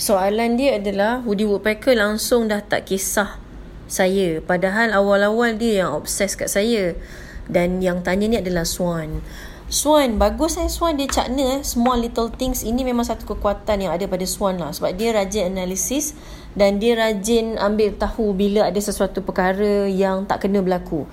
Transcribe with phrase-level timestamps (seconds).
[0.00, 3.36] Soalan dia adalah Woody Woodpecker langsung dah tak kisah
[3.84, 4.40] saya.
[4.40, 6.96] Padahal awal-awal dia yang obses kat saya.
[7.44, 9.20] Dan yang tanya ni adalah Swan.
[9.68, 11.60] Swan, bagus eh Swan dia cakna eh.
[11.60, 14.72] Small little things ini memang satu kekuatan yang ada pada Swan lah.
[14.72, 16.16] Sebab dia rajin analisis
[16.56, 21.04] dan dia rajin ambil tahu bila ada sesuatu perkara yang tak kena berlaku.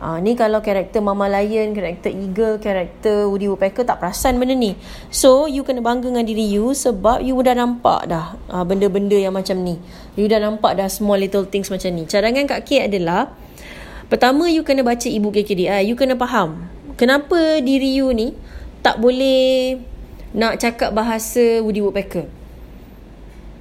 [0.00, 4.72] Ha, ni kalau karakter Mama Lion, karakter Eagle, karakter Woody Woodpecker tak perasan benda ni.
[5.12, 9.36] So, you kena bangga dengan diri you sebab you dah nampak dah ha, benda-benda yang
[9.36, 9.76] macam ni.
[10.16, 12.08] You dah nampak dah small little things macam ni.
[12.08, 13.28] Cadangan Kak Kate adalah,
[14.08, 15.84] pertama you kena baca ibu KKDI.
[15.84, 16.64] You kena faham,
[16.96, 18.32] kenapa diri you ni
[18.80, 19.76] tak boleh
[20.32, 22.24] nak cakap bahasa Woody Woodpecker.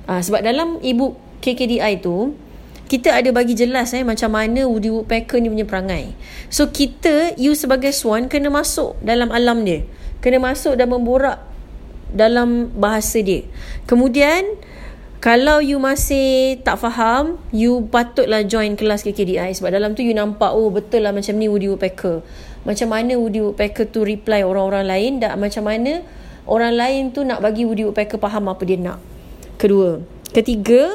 [0.08, 2.32] Ha, sebab dalam ibu KKDI tu,
[2.90, 6.18] kita ada bagi jelas eh macam mana Woody Woodpecker ni punya perangai.
[6.50, 9.86] So kita you sebagai swan kena masuk dalam alam dia.
[10.26, 11.38] Kena masuk dan memborak
[12.10, 13.46] dalam bahasa dia.
[13.86, 14.58] Kemudian
[15.22, 20.50] kalau you masih tak faham, you patutlah join kelas KKDI sebab dalam tu you nampak
[20.56, 22.26] oh betul lah macam ni Woody Woodpecker.
[22.66, 26.02] Macam mana Woody Woodpecker tu reply orang-orang lain dan macam mana
[26.50, 28.98] orang lain tu nak bagi Woody Woodpecker faham apa dia nak.
[29.62, 30.02] Kedua.
[30.32, 30.88] Ketiga,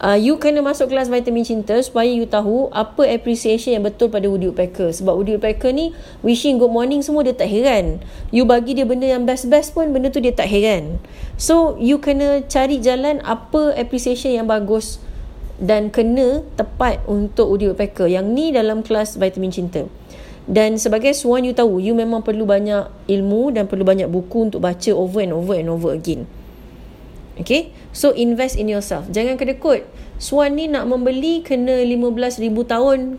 [0.00, 4.26] uh, you kena masuk kelas vitamin cinta supaya you tahu apa appreciation yang betul pada
[4.26, 4.90] Woodpecker.
[4.90, 5.92] Sebab Woodpecker ni
[6.24, 8.00] wishing good morning semua dia tak heran.
[8.32, 10.98] You bagi dia benda yang best-best pun benda tu dia tak heran.
[11.36, 14.98] So you kena cari jalan apa appreciation yang bagus
[15.60, 18.08] dan kena tepat untuk Woodpecker.
[18.08, 19.84] Yang ni dalam kelas vitamin cinta.
[20.50, 24.64] Dan sebagai swan you tahu you memang perlu banyak ilmu dan perlu banyak buku untuk
[24.64, 26.26] baca over and over and over again.
[27.40, 27.72] Okay.
[27.96, 29.08] So invest in yourself.
[29.08, 29.88] Jangan kedekut.
[30.20, 33.16] Swan ni nak membeli kena 15,000 tahun.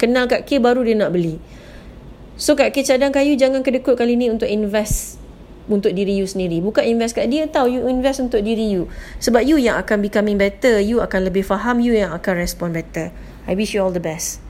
[0.00, 1.36] Kenal Kak K baru dia nak beli.
[2.40, 5.18] So Kak K cadang kayu jangan kedekut kali ni untuk invest
[5.68, 6.64] untuk diri you sendiri.
[6.64, 8.88] Bukan invest kat dia tahu you invest untuk diri you.
[9.20, 10.80] Sebab you yang akan becoming better.
[10.80, 11.78] You akan lebih faham.
[11.78, 13.12] You yang akan respond better.
[13.44, 14.40] I wish you all the best.